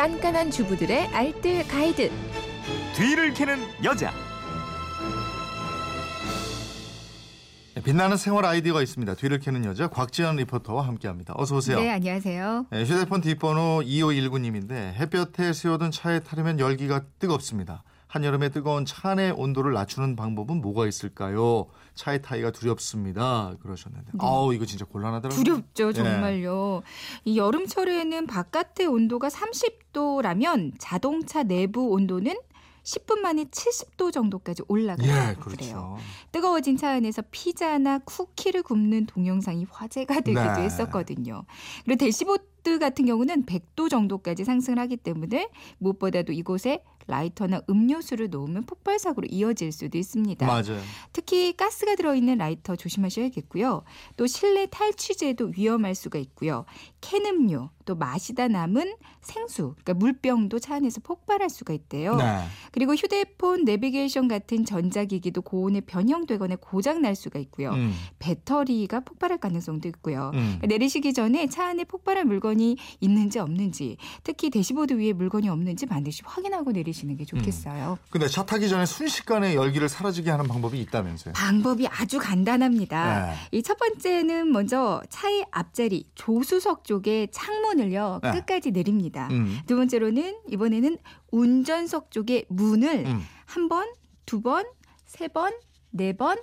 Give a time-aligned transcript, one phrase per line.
[0.00, 2.10] 깐깐한 주부들의 알뜰 가이드.
[2.96, 4.10] 뒤를 캐는 여자.
[7.74, 9.14] 네, 빛나는 생활 아이디어가 있습니다.
[9.16, 11.34] 뒤를 캐는 여자 곽지연 리포터와 함께합니다.
[11.36, 11.78] 어서 오세요.
[11.78, 12.68] 네, 안녕하세요.
[12.70, 17.82] 네, 휴대폰 뒷번호 2519님인데 햇볕에 세워둔 차에 타려면 열기가 뜨겁습니다.
[18.10, 21.66] 한여름에 뜨거운 차 안의 온도를 낮추는 방법은 뭐가 있을까요?
[21.94, 23.54] 차에 타기가 두렵습니다.
[23.62, 24.10] 그러셨는데.
[24.18, 25.44] 아우 이거 진짜 곤란하더라고요.
[25.44, 25.92] 두렵죠, 예.
[25.92, 26.82] 정말요.
[27.24, 32.34] 이 여름철에는 바깥의 온도가 30도라면 자동차 내부 온도는
[32.82, 35.06] 10분 만에 70도 정도까지 올라가요.
[35.06, 35.36] 예, 그래요.
[35.38, 35.96] 그렇죠.
[36.32, 40.62] 뜨거워진 차 안에서 피자나 쿠키를 굽는 동영상이 화제가 되기도 네.
[40.62, 41.44] 했었거든요.
[41.84, 48.64] 그리고 대시보 드 같은 경우는 100도 정도까지 상승을 하기 때문에 무엇보다도 이곳에 라이터나 음료수를 놓으면
[48.64, 50.46] 폭발 사고로 이어질 수도 있습니다.
[50.46, 50.80] 맞아요.
[51.12, 53.82] 특히 가스가 들어있는 라이터 조심하셔야겠고요.
[54.16, 56.64] 또 실내 탈취제도 위험할 수가 있고요.
[57.00, 62.14] 캔 음료, 또 마시다 남은 생수, 그러니까 물병도 차 안에서 폭발할 수가 있대요.
[62.16, 62.44] 네.
[62.70, 67.72] 그리고 휴대폰, 내비게이션 같은 전자기기도 고온에 변형되거나 고장 날 수가 있고요.
[67.72, 70.30] 음, 배터리가 폭발할 가능성도 있고요.
[70.34, 70.60] 음.
[70.62, 76.22] 내리시기 전에 차 안에 폭발할 물건 이 있는지 없는지, 특히 대시보드 위에 물건이 없는지 반드시
[76.24, 77.98] 확인하고 내리시는 게 좋겠어요.
[78.10, 81.34] 근데 차 타기 전에 순식간에 열기를 사라지게 하는 방법이 있다면서요?
[81.34, 83.26] 방법이 아주 간단합니다.
[83.26, 83.58] 네.
[83.58, 88.32] 이첫 번째는 먼저 차의 앞자리 조수석 쪽에 창문을요 네.
[88.32, 89.28] 끝까지 내립니다.
[89.30, 90.96] 음, 두 번째로는 이번에는
[91.30, 93.22] 운전석 쪽에 문을 음.
[93.46, 93.86] 한 번,
[94.26, 94.64] 두 번,
[95.06, 95.52] 세 번,
[95.90, 96.38] 네 번,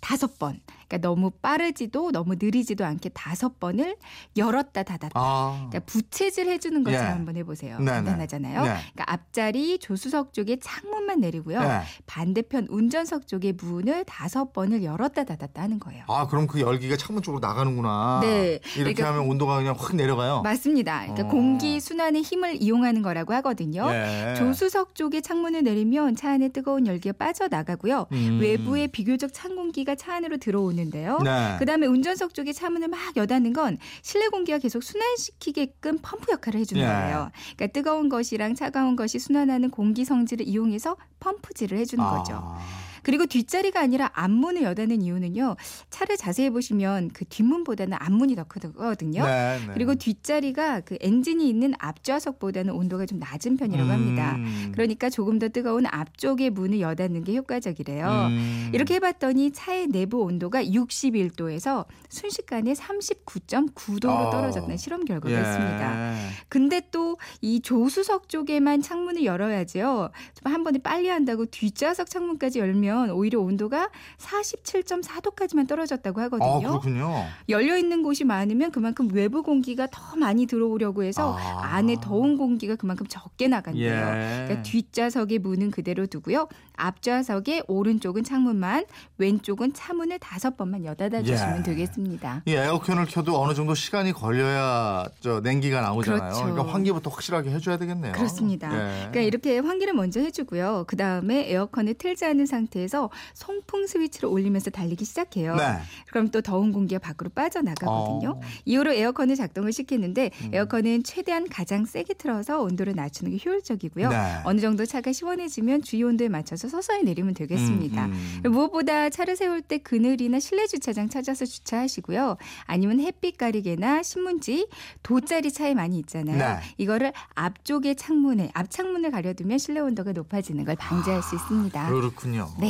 [0.00, 0.60] 다섯 번.
[0.90, 3.94] 그러니까 너무 빠르지도 너무 느리지도 않게 다섯 번을
[4.36, 5.10] 열었다 닫았다.
[5.14, 5.68] 아.
[5.70, 7.10] 그러니까 부채질 해주는 것처럼 예.
[7.12, 7.78] 한번 해보세요.
[7.78, 7.90] 네네.
[7.92, 8.62] 간단하잖아요.
[8.62, 8.68] 네.
[8.92, 11.60] 그러니까 앞자리 조수석 쪽에 창문만 내리고요.
[11.62, 11.80] 네.
[12.06, 16.04] 반대편 운전석 쪽에 문을 다섯 번을 열었다 닫았다 하는 거예요.
[16.08, 18.18] 아, 그럼 그 열기가 창문 쪽으로 나가는구나.
[18.22, 18.58] 네.
[18.76, 20.42] 이렇게 그러니까- 하면 온도가 그냥 확 내려가요.
[20.42, 21.02] 맞습니다.
[21.02, 21.30] 그러니까 어.
[21.30, 23.86] 공기 순환의 힘을 이용하는 거라고 하거든요.
[23.92, 24.34] 예.
[24.36, 28.06] 조수석 쪽에 창문을 내리면 차 안에 뜨거운 열기가 빠져나가고요.
[28.10, 28.38] 음.
[28.40, 31.18] 외부에 비교적 찬 공기가 차 안으로 들어오는 데요.
[31.22, 31.56] 네.
[31.58, 36.86] 그다음에 운전석 쪽에 차문을 막 여닫는 건 실내 공기가 계속 순환시키게끔 펌프 역할을 해주는 예.
[36.86, 37.30] 거예요.
[37.56, 42.56] 그러니까 뜨거운 것이랑 차가운 것이 순환하는 공기 성질을 이용해서 펌프질을 해주는 거죠.
[43.00, 43.02] 아.
[43.02, 45.56] 그리고 뒷자리가 아니라 앞문을 여닫는 이유는요.
[45.90, 49.24] 차를 자세히 보시면 그 뒷문보다는 앞문이 더 크거든요.
[49.24, 49.72] 네, 네.
[49.74, 54.36] 그리고 뒷자리가 그 엔진이 있는 앞좌석보다는 온도가 좀 낮은 편이라고 합니다.
[54.36, 54.70] 음.
[54.72, 58.06] 그러니까 조금 더 뜨거운 앞쪽의 문을 여닫는 게 효과적이래요.
[58.30, 58.70] 음.
[58.72, 64.30] 이렇게 해봤더니 차의 내부 온도가 61도에서 순식간에 39.9도로 아.
[64.30, 65.40] 떨어졌다는 실험 결과가 예.
[65.40, 66.14] 있습니다.
[66.48, 67.10] 근데 또
[67.40, 70.10] 이 조수석 쪽에만 창문을 열어야지요.
[70.42, 76.68] 좀 한 번에 빨리 한다고 뒷좌석 창문까지 열면 오히려 온도가 47.4도까지만 떨어졌다고 아, 하거든요.
[76.68, 77.24] 그렇군요.
[77.48, 81.74] 열려 있는 곳이 많으면 그만큼 외부 공기가 더 많이 들어오려고 해서 아.
[81.74, 83.84] 안에 더운 공기가 그만큼 적게 나간대요.
[83.84, 84.44] 예.
[84.46, 86.48] 그러니까 뒷좌석의 문은 그대로 두고요.
[86.74, 88.86] 앞좌석의 오른쪽은 창문만,
[89.18, 91.62] 왼쪽은 차문을 다섯 번만 여닫아 주시면 예.
[91.62, 92.42] 되겠습니다.
[92.46, 96.20] 이 에어컨을 켜도 어느 정도 시간이 걸려야 저 냉기가 나오잖아요.
[96.20, 96.46] 그렇죠.
[96.46, 98.12] 러니까 환기부터 확실하게 해줘야 되겠네요.
[98.12, 98.72] 그렇습니다.
[98.72, 98.94] 예.
[99.10, 100.84] 그러니까 이렇게 환기를 먼저 해주고요.
[100.86, 105.56] 그 다음에 에어컨을 틀지 않은 상태 에서 송풍 스위치를 올리면서 달리기 시작해요.
[105.56, 105.64] 네.
[106.08, 108.30] 그럼 또 더운 공기가 밖으로 빠져나가거든요.
[108.30, 108.40] 어.
[108.64, 110.50] 이후로 에어컨을 작동을 시키는데 음.
[110.54, 114.08] 에어컨은 최대한 가장 세게 틀어서 온도를 낮추는 게 효율적이고요.
[114.08, 114.16] 네.
[114.44, 118.06] 어느 정도 차가 시원해지면 주위 온도에 맞춰서 서서히 내리면 되겠습니다.
[118.06, 118.50] 음, 음.
[118.52, 122.36] 무엇보다 차를 세울 때 그늘이나 실내 주차장 찾아서 주차하시고요.
[122.64, 124.68] 아니면 햇빛 가리개나 신문지,
[125.02, 126.38] 돗자리 차에 많이 있잖아요.
[126.38, 126.60] 네.
[126.78, 131.88] 이거를 앞쪽에 창문에 앞 창문을 가려두면 실내 온도가 높아지는 걸 방지할 수 있습니다.
[131.88, 132.50] 그렇군요.
[132.58, 132.69] 네.